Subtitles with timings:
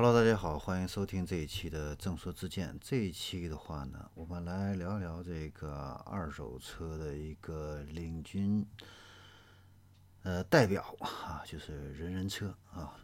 [0.00, 2.78] Hello，大家好，欢迎收听这一期的正说之见。
[2.80, 8.64] 这一期的话呢，我们来聊聊这个二手车的一个领军
[10.22, 12.94] 呃代表啊，就是人人车啊。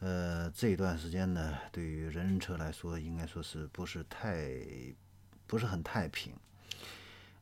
[0.00, 4.50] 呃，这一段时间呢，对于人人车来说，应该说是不是太
[5.46, 6.34] 不是很太平。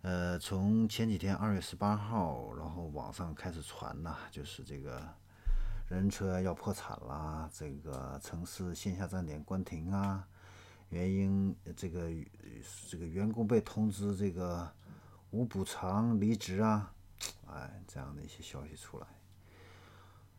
[0.03, 5.03] 呃，从前几天二月十八号，然后网上开始传呐，就是这个。
[5.89, 10.27] 人车要破产啦，这个城市线下站点关停啊，
[10.89, 12.11] 原因这个
[12.89, 14.69] 这个员工被通知这个
[15.31, 16.93] 无补偿离职啊，
[17.47, 19.07] 哎，这样的一些消息出来。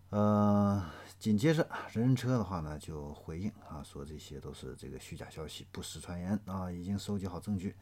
[0.09, 0.85] 呃，
[1.17, 7.73] 紧接着人车的话呢就回应啊，说这些都是这个虚假消息，不实传言啊，已经收集好证据，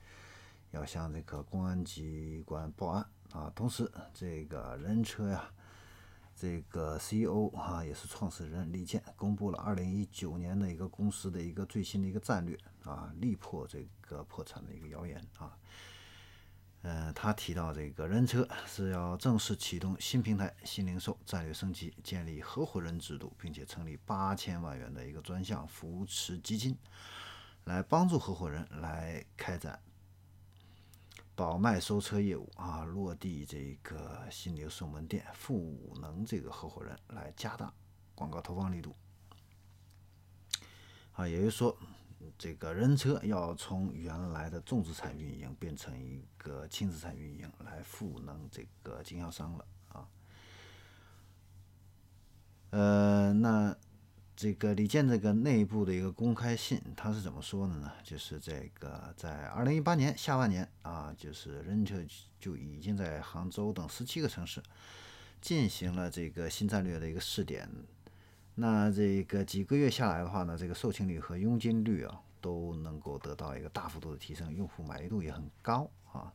[0.70, 3.52] 要向这个公安机关报案啊。
[3.56, 5.50] 同时，这个人车呀。
[6.36, 15.58] 这个 CEO 啊，也是创始人李健公布了二零一九年的一个公司的一个最新的一个战略啊，力破这个破产的一个谣言啊。
[16.82, 26.78] 嗯，他提到这个人车是要正式启动新平台、新零售战略升级，建立合伙人制度，并且成立八千万元的一个专项扶持基金，
[27.64, 29.80] 来帮助合伙人来开展。
[31.36, 37.74] 保卖收车业务啊，落地这个新零售门店，赋能这个合伙人来加大
[38.16, 38.96] 广告投放力度。
[41.12, 41.78] 啊，也就是说，
[42.38, 50.08] 这个人车要从原来的重资产运营变成一个轻资产运营，来赋能这个经销商了啊。
[52.70, 53.76] 呃，那。
[54.36, 57.90] 这个李健这个内部的一个公开信，他是怎么说的呢？
[58.04, 62.04] 就是这个在二零一八年下半年啊，就是人车
[62.38, 64.62] 就已经在杭州等十七个城市
[65.40, 67.70] 进行了这个新战略的一个试点。
[68.56, 76.34] 那这个几个月下来的话呢，这个售罄率和佣金率啊都能够得到一个大幅度的提升，用户满意度也很高啊。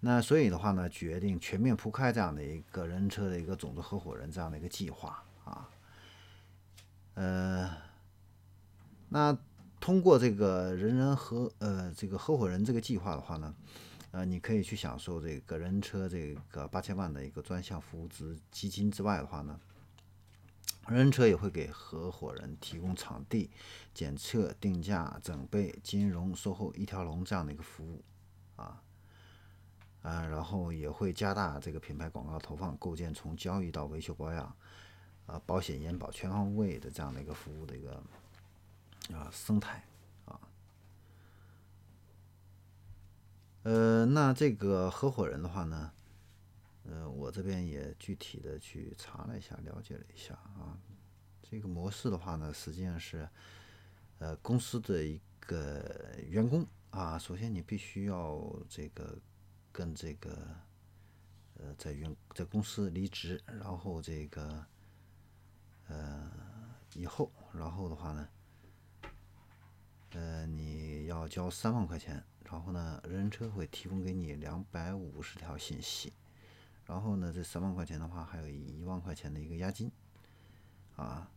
[0.00, 5.70] 那所以的话呢，决定全面铺开这样的一个人车的一个种子合伙人这样的一个计划啊。
[7.14, 7.70] 呃，
[9.08, 9.36] 那
[9.80, 13.54] 通过这个人人合呃这个合伙人这个计划的话呢，
[14.10, 19.60] 呃，你可以去享受这个人车这个八千万的一个专项扶持基金之外的话呢，
[20.88, 23.50] 人车也会给合伙人提供场地、
[23.92, 28.02] 检测、定价、整备、金融、售后一条龙这样的一个服务
[28.56, 28.82] 啊，
[30.02, 34.56] 啊，然后也会加大这个品牌广告投放，构建从交易到维修保养。
[35.26, 37.94] 啊，保险、延保全方位的这样的一个服务的一个
[39.10, 39.82] 啊生态
[40.26, 40.38] 啊，
[43.62, 45.90] 呃，那这个合伙人的话呢，
[46.84, 50.76] 呃，我这边也具体的去查了一下，了解了一下啊，
[51.42, 53.26] 这个模式的话呢，实际上是
[54.18, 59.18] 呃公司的一个员工啊，首先你必须要这个
[59.72, 60.54] 跟这个
[61.54, 64.66] 呃在员在公司离职，然后这个。
[65.88, 66.30] 呃，
[66.94, 68.28] 以后，然后的话呢，
[70.12, 76.12] 呃，你要交三万块钱，然后呢，人人车会提供给你两百五十条信息，
[76.86, 79.92] 然后呢，这三万块钱的话，还有一万块钱的一个押金，
[80.96, 81.30] 啊，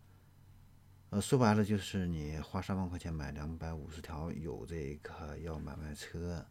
[1.09, 6.45] 呃，说白了就是你花三万块钱买两百五十条有这个要买卖车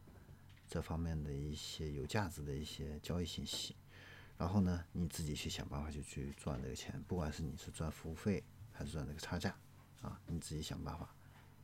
[0.68, 3.74] 这方面的一些有价值的一些交易信息。
[4.38, 9.56] 然后呢，你自己去想办法就去赚这个钱，不管是你是赚服务费还是赚这个差价，
[10.02, 11.08] 啊，你自己想办法，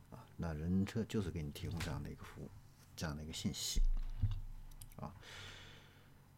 [0.09, 2.49] 啊，那人车就是给你提供这样的一个服务，
[2.95, 3.79] 这样的一个信息，
[4.95, 5.13] 啊，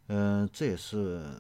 [0.07, 1.33] 嗯，这也是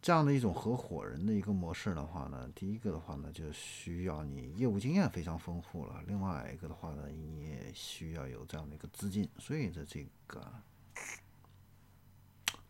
[0.00, 10.40] 这样的一种合伙人的一个模式的话呢，第一个的话呢，就需要你业务经验非常丰富了，另外一个的话呢，你也需要有这样的一个资金，所以在这个。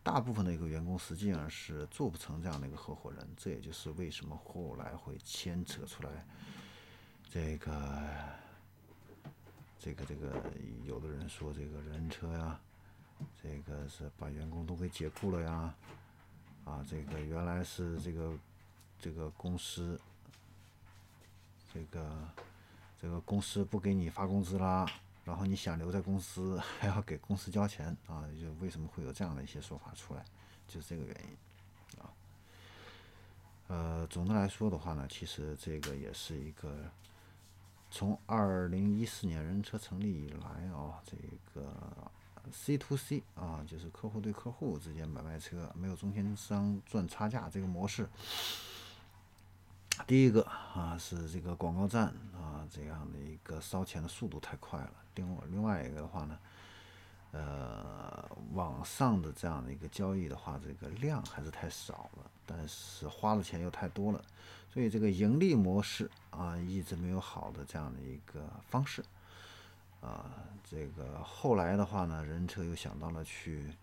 [0.05, 6.23] 大部分的一个员工实际上是做不成这样的一个合伙人，这也就是为什么后来会牵扯出来
[7.27, 8.03] 这个
[9.79, 10.31] 这个这个，
[10.83, 12.59] 有的人说这个人车呀，
[13.41, 15.73] 这个是把员工都给解雇了呀，
[16.65, 18.31] 啊，这个原来是这个
[18.99, 19.99] 这个公司
[21.73, 22.29] 这个
[23.01, 24.85] 这个公司不给你发工资啦。
[25.25, 28.23] 然后你想留在公司， 还要给公司交钱啊？
[28.39, 30.23] 就为什么会有这样的一些说法出来？
[30.67, 32.13] 就是这个原因啊。
[33.67, 36.89] 呃，总的来说的话呢，其实这个也是一个
[37.89, 41.17] 从二零一四年人车成立以来啊，这
[41.53, 41.73] 个
[42.51, 48.07] C to C 啊，就是客户对客户之间买卖车，没有中间商赚差价这个模式，
[50.07, 56.37] 第一个啊是这个广告站啊这样的一个烧钱的速度太快了，另外另外一个的话呢，
[57.31, 58.23] 呃
[58.53, 64.23] 网上的这样的一个交易的话，这个量还是太少了，但是花的钱又太多了，
[64.71, 69.03] 所以这个盈利模式啊一直没有好的这样的一个方式
[70.01, 70.29] 啊，
[70.69, 73.73] 这个后来的话呢，人车又想到了去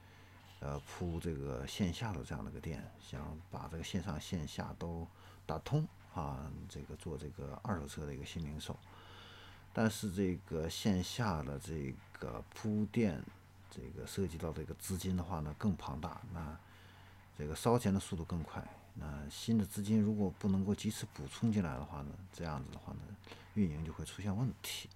[0.61, 5.05] 呃铺这个线下的这样的一个店，想把这个线上线下都
[5.45, 5.85] 打通。
[6.15, 8.77] 啊，这个做这个二手车的一个新零售，
[9.73, 13.23] 但是这个线下的这个铺垫，
[13.71, 16.57] 这个涉及到这个资金的话呢更庞大，那
[17.39, 18.63] 这个烧钱的速度更快，
[18.95, 23.01] 那新的资金如果不能够及时补充进来的话呢，这样子的话呢，
[23.55, 24.89] 运营就会出现问题。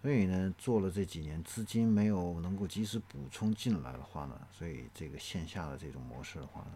[0.00, 6.72] 所以呢，做了这几年资金没有能够及时补充进来的话呢，所以这个线下的这种模式的话呢，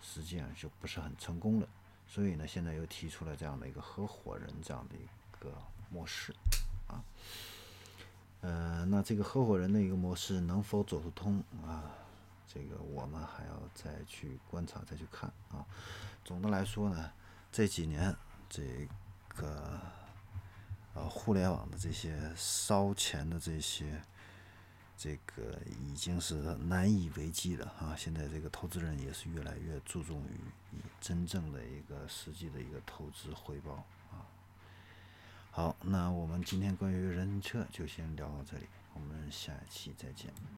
[0.00, 1.68] 实际上就不是很成功了。
[2.12, 5.50] 所以呢，现在又提出了这样的一个合伙人这样的一个
[5.88, 6.30] 模式，
[6.86, 7.00] 啊，
[8.42, 11.90] 呃，那这个合伙人的一个模式能否走得通啊？
[12.46, 15.64] 这个我们还要再去观察、再去看啊。
[16.22, 17.10] 总的来说呢，
[17.50, 18.14] 这几年
[18.46, 18.86] 这
[19.28, 19.80] 个
[20.92, 24.02] 呃互联网的这些烧钱的这些。
[24.96, 27.96] 这个已经是难以为继了啊！
[27.96, 34.26] 现在这个投资人也是越来越注重于真正的一个实际的一个投资回报啊。
[35.50, 40.32] 好，那我们今天关于人车就先聊到这里，我们下一期再见。